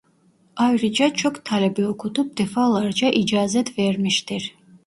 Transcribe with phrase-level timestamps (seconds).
[0.55, 4.55] Ayrıca çok talebe okutup defalarca icâzet vermiştir.